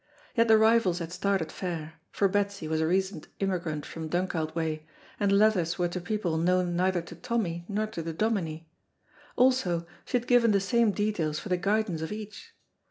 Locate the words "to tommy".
7.03-7.65